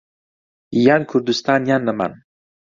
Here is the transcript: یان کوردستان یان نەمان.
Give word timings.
یان 0.85 1.01
کوردستان 1.09 1.61
یان 1.69 1.81
نەمان. 1.87 2.13